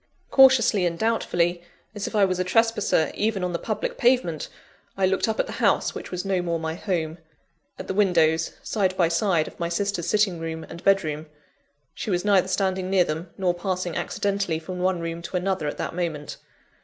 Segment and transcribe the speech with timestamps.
[0.31, 1.61] Cautiously and doubtfully,
[1.93, 4.49] as if I was a trespasser even on the public pavement,
[4.97, 7.19] I looked up at the house which was no more my home
[7.77, 11.27] at the windows, side by side, of my sister's sitting room and bed room.
[11.93, 15.77] She was neither standing near them, nor passing accidentally from one room to another at
[15.77, 16.37] that moment.